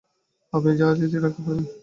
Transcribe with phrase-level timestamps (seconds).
[0.53, 1.65] আপনি জাহাজ স্থির রাখতে পারবেন?